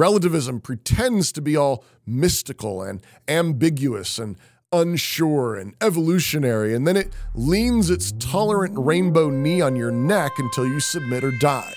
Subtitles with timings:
[0.00, 4.38] Relativism pretends to be all mystical and ambiguous and
[4.72, 10.66] unsure and evolutionary, and then it leans its tolerant rainbow knee on your neck until
[10.66, 11.74] you submit or die.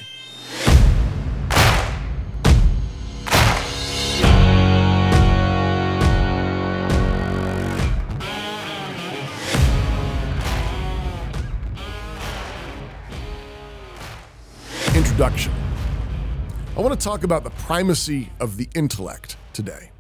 [14.96, 15.63] Introduction.
[16.76, 19.92] I want to talk about the primacy of the intellect today,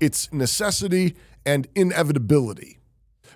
[0.00, 2.78] its necessity and inevitability.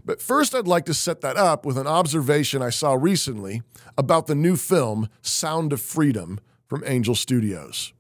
[0.03, 3.61] But first, I'd like to set that up with an observation I saw recently
[3.99, 7.93] about the new film Sound of Freedom from Angel Studios.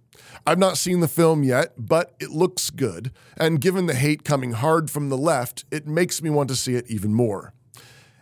[0.46, 4.52] I've not seen the film yet, but it looks good, and given the hate coming
[4.52, 7.52] hard from the left, it makes me want to see it even more.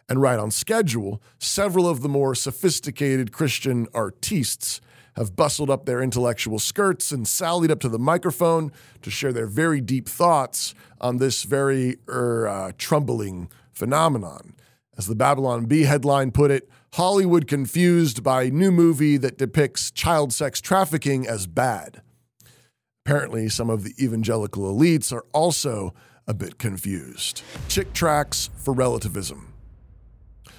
[0.09, 4.81] And right on schedule, several of the more sophisticated Christian artistes
[5.17, 8.73] have bustled up their intellectual skirts and sallied up to the microphone
[9.03, 12.73] to share their very deep thoughts on this very er, uh,
[13.73, 14.55] phenomenon.
[14.97, 20.33] As the Babylon Bee headline put it, Hollywood confused by new movie that depicts child
[20.33, 22.03] sex trafficking as bad.
[23.05, 25.93] Apparently, some of the evangelical elites are also
[26.27, 27.43] a bit confused.
[27.69, 29.54] Chick tracts for relativism.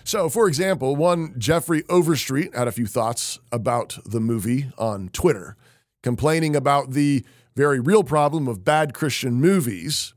[0.06, 5.58] So, for example, one Jeffrey Overstreet had a few thoughts about the movie on Twitter,
[6.04, 7.26] complaining about the
[7.56, 10.14] very real problem of bad Christian movies,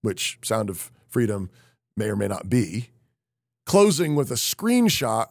[0.00, 1.50] which Sound of Freedom
[1.96, 2.90] may or may not be,
[3.66, 5.26] closing with a screenshot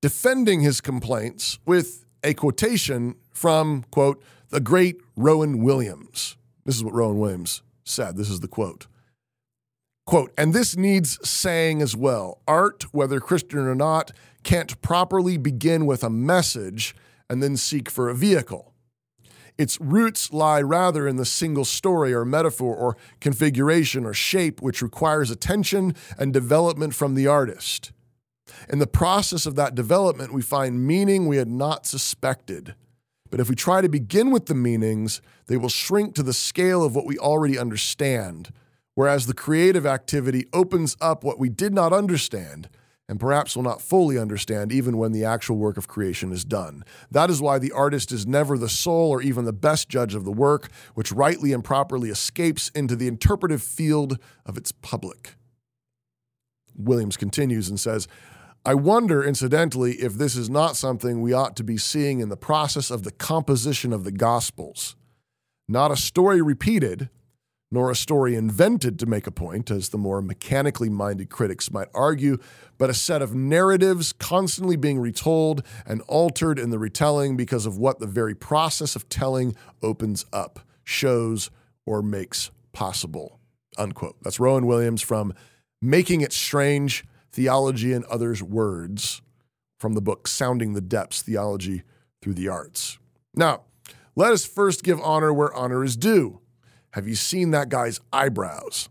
[0.00, 6.38] defending his complaints with a quotation from, quote, the great Rowan Williams.
[6.64, 8.16] This is what Rowan Williams said.
[8.16, 8.86] This is the quote.
[10.10, 14.10] Quote, and this needs saying as well art, whether Christian or not,
[14.42, 16.96] can't properly begin with a message
[17.28, 18.74] and then seek for a vehicle.
[19.56, 24.82] Its roots lie rather in the single story or metaphor or configuration or shape, which
[24.82, 27.92] requires attention and development from the artist.
[28.68, 32.74] In the process of that development, we find meaning we had not suspected.
[33.30, 36.82] But if we try to begin with the meanings, they will shrink to the scale
[36.82, 38.50] of what we already understand
[39.00, 42.68] whereas the creative activity opens up what we did not understand
[43.08, 46.84] and perhaps will not fully understand even when the actual work of creation is done.
[47.10, 50.26] That is why the artist is never the sole or even the best judge of
[50.26, 55.34] the work, which rightly and properly escapes into the interpretive field of its public.
[56.76, 58.06] Williams continues and says,
[58.66, 62.36] I wonder, incidentally, if this is not something we ought to be seeing in the
[62.36, 64.94] process of the composition of the Gospels.
[65.66, 67.08] Not a story repeated,
[67.70, 71.88] nor a story invented to make a point, as the more mechanically minded critics might
[71.94, 72.36] argue,
[72.78, 77.78] but a set of narratives constantly being retold and altered in the retelling because of
[77.78, 81.50] what the very process of telling opens up, shows,
[81.86, 83.38] or makes possible.
[83.78, 84.16] Unquote.
[84.22, 85.32] That's Rowan Williams from
[85.80, 89.22] Making It Strange Theology and Others' Words
[89.78, 91.82] from the book Sounding the Depths Theology
[92.20, 92.98] Through the Arts.
[93.34, 93.62] Now,
[94.16, 96.40] let us first give honor where honor is due.
[96.92, 98.88] Have you seen that guy's eyebrows?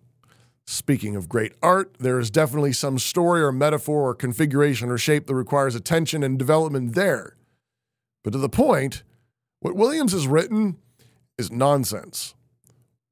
[0.66, 5.28] Speaking of great art, there is definitely some story or metaphor or configuration or shape
[5.28, 7.36] that requires attention and development there.
[8.24, 9.04] But to the point,
[9.62, 10.78] what Williams has written
[11.38, 12.36] is nonsense.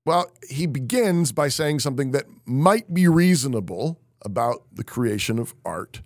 [0.06, 6.02] Well, he begins by saying something that might be reasonable about the creation of art.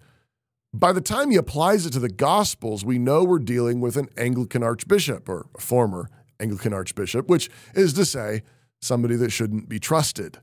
[0.73, 4.07] By the time he applies it to the Gospels, we know we're dealing with an
[4.17, 6.09] Anglican archbishop or a former
[6.39, 8.41] Anglican archbishop, which is to say,
[8.81, 10.39] somebody that shouldn't be trusted.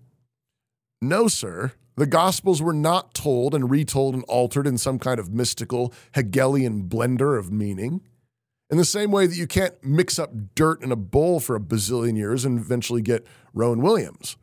[1.00, 1.72] No, sir.
[1.96, 6.88] The Gospels were not told and retold and altered in some kind of mystical Hegelian
[6.88, 8.02] blender of meaning.
[8.70, 11.60] In the same way that you can't mix up dirt in a bowl for a
[11.60, 14.36] bazillion years and eventually get Rowan Williams.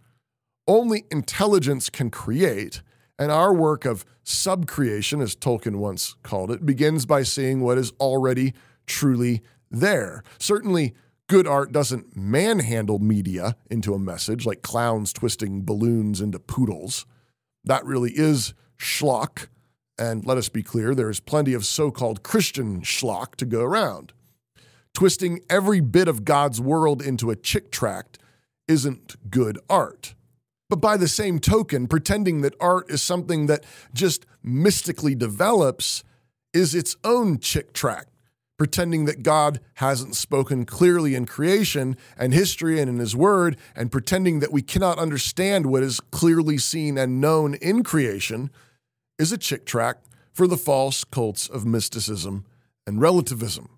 [0.67, 2.81] Only intelligence can create,
[3.19, 7.91] and our work of subcreation, as Tolkien once called it, begins by seeing what is
[7.99, 8.53] already
[8.87, 10.23] truly there.
[10.39, 10.95] Certainly,
[11.27, 17.05] good art doesn't manhandle media into a message like clowns twisting balloons into poodles.
[17.63, 19.47] That really is schlock.
[19.97, 23.61] And let us be clear, there is plenty of so called Christian schlock to go
[23.61, 24.13] around.
[24.93, 28.19] Twisting every bit of God's world into a chick tract
[28.67, 30.15] isn't good art.
[30.69, 33.63] But by the same token, pretending that art is something that
[33.93, 36.03] just mystically develops
[36.53, 38.09] is its own chick tract
[38.57, 43.91] pretending that God hasn't spoken clearly in creation and history and in His Word, and
[43.91, 48.49] pretending that we cannot understand what is clearly seen and known in creation,
[49.19, 52.45] is a chick tract for the false cults of mysticism
[52.87, 53.69] and relativism.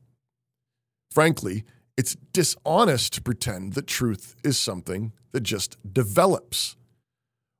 [1.12, 1.64] Frankly,
[1.98, 6.76] It's dishonest to pretend that truth is something that just develops.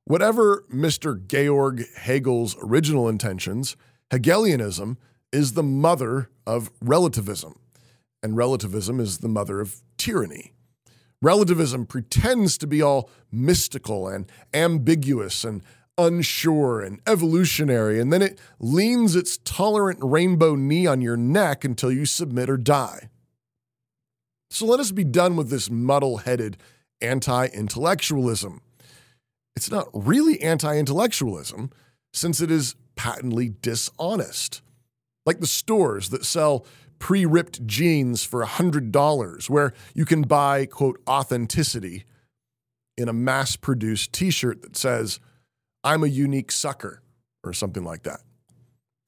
[0.04, 1.20] Whatever Mr.
[1.20, 3.76] Georg Hegel's original intentions,
[4.12, 4.96] Hegelianism
[5.32, 7.58] is the mother of relativism,
[8.22, 10.52] and relativism is the mother of tyranny.
[11.20, 15.62] Relativism pretends to be all mystical and ambiguous and
[15.98, 21.90] unsure and evolutionary, and then it leans its tolerant rainbow knee on your neck until
[21.90, 23.10] you submit or die.
[24.50, 26.56] So let us be done with this muddle headed
[27.00, 28.62] anti intellectualism.
[29.56, 31.70] It's not really anti intellectualism,
[32.12, 34.62] since it is patently dishonest.
[35.28, 36.64] Like the stores that sell
[36.98, 42.04] pre ripped jeans for $100, where you can buy, quote, authenticity
[42.96, 45.20] in a mass produced t shirt that says,
[45.84, 47.02] I'm a unique sucker,
[47.44, 48.20] or something like that.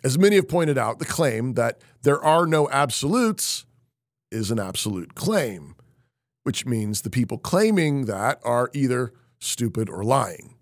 [0.04, 3.64] As many have pointed out, the claim that there are no absolutes
[4.30, 5.74] is an absolute claim,
[6.42, 10.56] which means the people claiming that are either stupid or lying.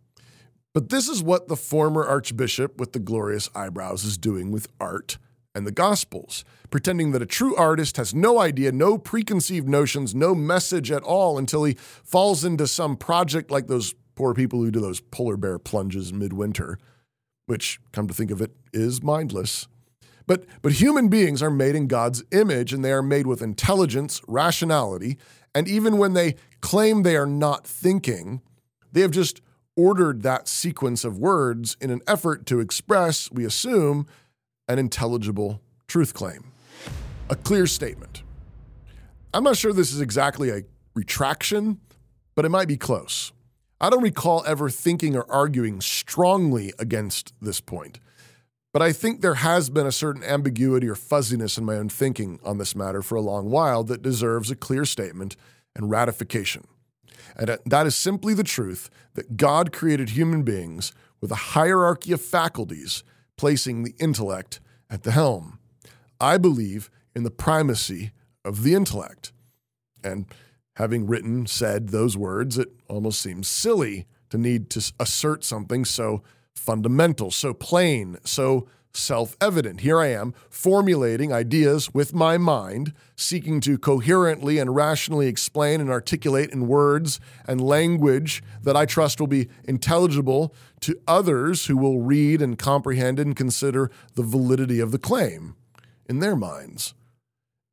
[0.73, 5.19] But this is what the former archbishop with the glorious eyebrows is doing with art
[5.55, 10.35] and the Gospels, pretending that a true artist has no idea, no preconceived notions, no
[10.35, 14.81] message at all until he falls into some project like those poor people who do
[14.81, 16.79] those polar bear plunges midwinter,
[17.47, 19.69] which, come to think of it, is mindless.
[20.27, 24.21] But, but human beings are made in God's image and they are made with intelligence,
[24.29, 25.17] rationality,
[25.55, 28.43] and even when they claim they are not thinking,
[28.93, 29.41] they have just
[29.77, 34.07] ordered that sequence of words in an effort to express, we assume,
[34.69, 36.53] an intelligible truth claim.
[37.31, 38.23] A clear statement.
[39.35, 40.63] I'm not sure this is exactly a
[40.95, 41.81] retraction,
[42.35, 43.33] but it might be close.
[43.81, 48.01] I don't recall ever thinking or arguing strongly against this point.
[48.73, 52.39] But I think there has been a certain ambiguity or fuzziness in my own thinking
[52.45, 55.37] on this matter for a long while that deserves a clear statement
[55.75, 56.67] and ratification.
[57.37, 62.13] And uh, that is simply the truth that God created human beings with a hierarchy
[62.13, 63.05] of faculties,
[63.39, 65.59] placing the intellect at the helm.
[66.21, 68.13] I believe in the primacy
[68.45, 69.33] of the intellect.
[70.05, 70.27] And
[70.77, 76.23] having written, said those words, it almost seems silly to need to assert something so
[76.55, 78.69] fundamental, so plain, so
[78.99, 79.81] self evident.
[79.81, 85.91] Here I am formulating ideas with my mind, seeking to coherently and rationally explain and
[85.91, 92.01] articulate in words and language that I trust will be intelligible to others who will
[92.01, 95.57] read and comprehend and consider the validity of the claim
[96.07, 96.95] in their minds.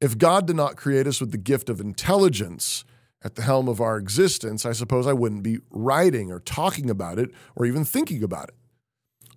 [0.01, 2.85] If God did not create us with the gift of intelligence,
[3.25, 7.17] at the helm of our existence, I suppose I wouldn't be writing or talking about
[7.17, 8.55] it or even thinking about it.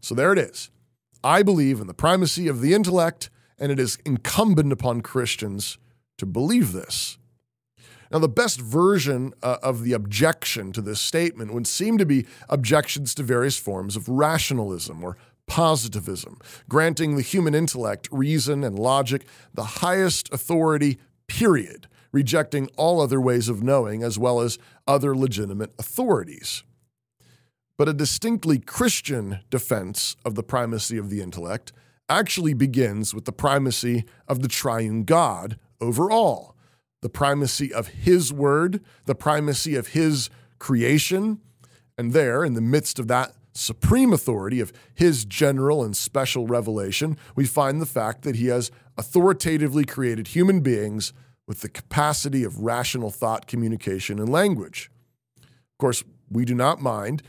[0.03, 0.71] So there it is.
[1.23, 5.79] I believe in the primacy of the intellect, and it is incumbent upon Christians
[6.19, 7.19] to believe this.
[8.11, 12.27] Now, the best version uh, of the objection to this statement would seem to be
[12.49, 16.39] objections to various forms of rationalism or positivism,
[16.69, 23.49] granting the human intellect, reason, and logic the highest authority, period, rejecting all other ways
[23.49, 26.63] of knowing as well as other legitimate authorities
[27.79, 31.73] but a distinctly Christian defense of the primacy of the intellect
[32.09, 36.57] actually begins with the primacy of the triune God over all,
[37.03, 40.29] the primacy of His word, the primacy of His
[40.59, 41.41] creation.
[41.97, 47.17] And there, in the midst of that supreme authority of His general and special revelation,
[47.37, 51.13] we find the fact that He has authoritatively created human beings
[51.47, 54.91] with the capacity of rational thought, communication, and language.
[55.37, 57.23] Of course, we do not mind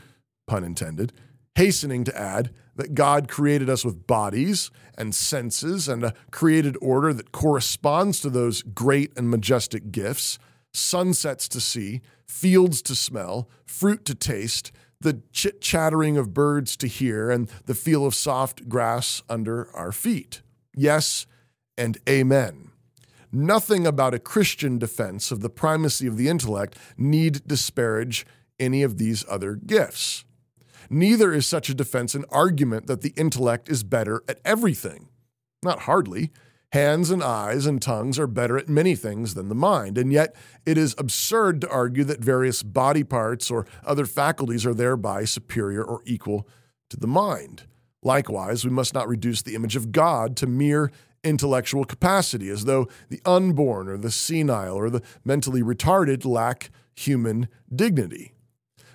[0.50, 1.12] pun intended,
[1.54, 7.12] hastening to add that God created us with bodies and senses and a created order
[7.12, 10.40] that corresponds to those great and majestic gifts
[10.72, 16.86] sunsets to see, fields to smell, fruit to taste, the chit chattering of birds to
[16.86, 20.42] hear, and the feel of soft grass under our feet.
[20.76, 21.26] Yes,
[21.78, 22.70] and amen.
[23.32, 28.26] Nothing about a Christian defense of the primacy of the intellect need disparage
[28.58, 30.24] any of these other gifts.
[30.90, 35.08] Neither is such a defense an argument that the intellect is better at everything.
[35.62, 36.32] Not hardly.
[36.72, 40.34] Hands and eyes and tongues are better at many things than the mind, and yet
[40.64, 45.82] it is absurd to argue that various body parts or other faculties are thereby superior
[45.82, 46.46] or equal
[46.88, 47.64] to the mind.
[48.02, 50.90] Likewise, we must not reduce the image of God to mere
[51.22, 57.48] intellectual capacity, as though the unborn or the senile or the mentally retarded lack human
[57.74, 58.32] dignity.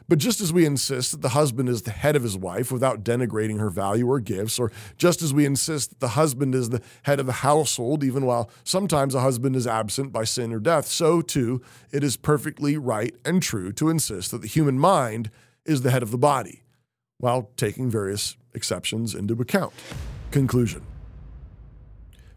[0.07, 3.03] But just as we insist that the husband is the head of his wife without
[3.03, 6.81] denigrating her value or gifts, or just as we insist that the husband is the
[7.03, 10.85] head of the household, even while sometimes a husband is absent by sin or death,
[10.85, 15.31] so too it is perfectly right and true to insist that the human mind
[15.65, 16.61] is the head of the body,
[17.17, 19.73] while taking various exceptions into account.
[20.29, 20.83] Conclusion.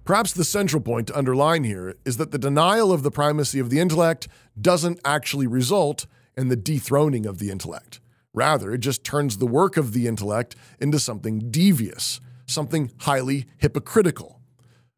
[0.06, 3.68] Perhaps the central point to underline here is that the denial of the primacy of
[3.68, 4.26] the intellect
[4.58, 6.06] doesn't actually result
[6.38, 8.00] in the dethroning of the intellect.
[8.32, 14.40] Rather, it just turns the work of the intellect into something devious, something highly hypocritical.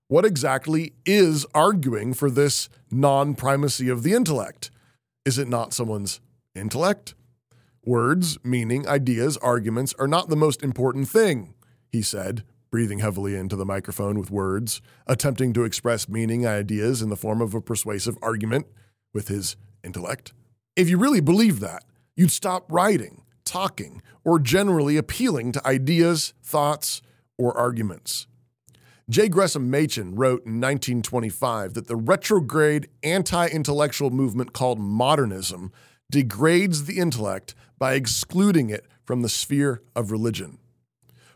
[0.09, 4.71] What exactly is arguing for this non primacy of the intellect?
[5.25, 6.21] Is it not someone's
[6.55, 7.15] intellect?
[7.87, 11.55] Words, meaning, ideas, arguments are not the most important thing,
[11.89, 17.09] he said, breathing heavily into the microphone with words, attempting to express meaning ideas in
[17.09, 18.67] the form of a persuasive argument
[19.15, 20.35] with his intellect.
[20.81, 21.85] If you really believe that,
[22.17, 27.03] you'd stop writing, talking, or generally appealing to ideas, thoughts,
[27.37, 28.27] or arguments.
[29.11, 29.29] J.
[29.29, 35.71] Gresham Machen wrote in 1925 that the retrograde anti intellectual movement called modernism
[36.11, 40.57] degrades the intellect by excluding it from the sphere of religion.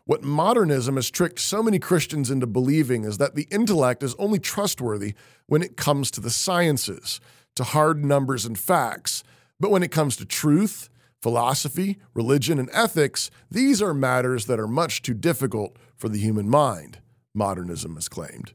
[0.06, 4.38] What modernism has tricked so many Christians into believing is that the intellect is only
[4.38, 5.12] trustworthy
[5.48, 7.20] when it comes to the sciences,
[7.56, 9.22] to hard numbers and facts.
[9.64, 10.90] But when it comes to truth,
[11.22, 16.50] philosophy, religion, and ethics, these are matters that are much too difficult for the human
[16.50, 16.98] mind,
[17.34, 18.52] modernism has claimed.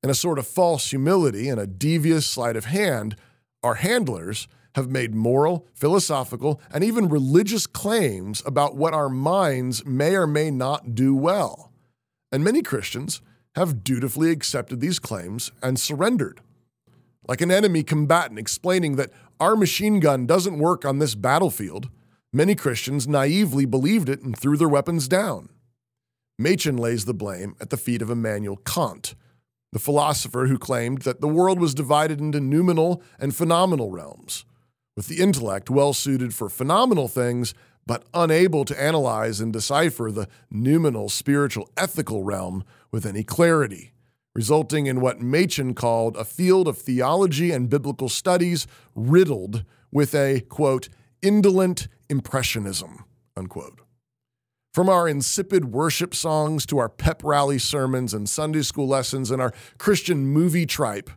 [0.00, 3.16] In a sort of false humility and a devious sleight of hand,
[3.64, 10.14] our handlers have made moral, philosophical, and even religious claims about what our minds may
[10.14, 11.72] or may not do well.
[12.30, 13.22] And many Christians
[13.56, 16.42] have dutifully accepted these claims and surrendered.
[17.28, 19.10] Like an enemy combatant explaining that
[19.42, 21.90] our machine gun doesn't work on this battlefield,
[22.32, 25.48] many Christians naively believed it and threw their weapons down.
[26.38, 29.16] Machen lays the blame at the feet of Immanuel Kant,
[29.72, 34.44] the philosopher who claimed that the world was divided into noumenal and phenomenal realms
[34.96, 37.52] with the intellect well suited for phenomenal things,
[37.84, 43.91] but unable to analyze and decipher the noumenal spiritual ethical realm with any clarity,
[44.34, 50.40] resulting in what Machen called a field of theology and biblical studies riddled with a,
[50.40, 50.88] quote,
[51.20, 53.04] indolent impressionism,
[53.36, 53.80] unquote.
[54.72, 59.42] From our insipid worship songs to our pep rally sermons and Sunday school lessons and
[59.42, 61.10] our Christian movie tripe,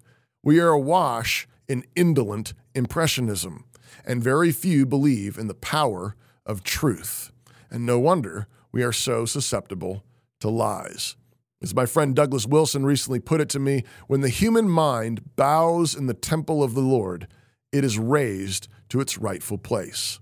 [0.43, 3.63] we are awash in indolent impressionism,
[4.05, 7.31] and very few believe in the power of truth.
[7.71, 10.03] And no wonder we are so susceptible
[10.41, 11.15] to lies.
[11.61, 15.95] As my friend Douglas Wilson recently put it to me, when the human mind bows
[15.95, 17.27] in the temple of the Lord,
[17.71, 20.19] it is raised to its rightful place.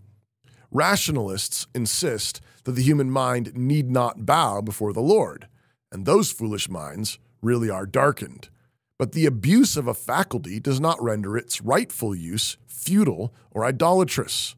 [0.72, 5.48] Rationalists insist that the human mind need not bow before the Lord,
[5.92, 8.50] and those foolish minds really are darkened.
[8.98, 14.56] But the abuse of a faculty does not render its rightful use futile or idolatrous.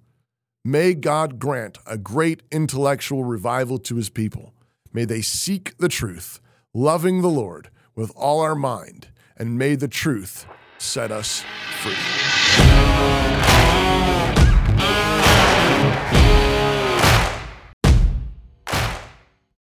[0.64, 4.54] May God grant a great intellectual revival to his people.
[4.94, 6.40] May they seek the truth,
[6.76, 10.46] loving the Lord with all our mind, and may the truth
[10.78, 11.46] set us
[11.82, 13.45] free.